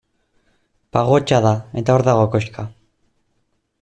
[0.97, 2.67] Pagotxa da, eta hor dago koxka.